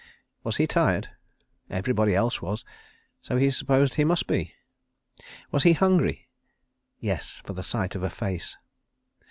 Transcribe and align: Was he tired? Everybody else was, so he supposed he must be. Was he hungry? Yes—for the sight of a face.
Was 0.43 0.57
he 0.57 0.65
tired? 0.65 1.11
Everybody 1.69 2.15
else 2.15 2.41
was, 2.41 2.65
so 3.21 3.37
he 3.37 3.51
supposed 3.51 3.93
he 3.93 4.03
must 4.03 4.25
be. 4.25 4.55
Was 5.51 5.61
he 5.61 5.73
hungry? 5.73 6.27
Yes—for 6.99 7.53
the 7.53 7.61
sight 7.61 7.93
of 7.93 8.01
a 8.01 8.09
face. 8.09 8.57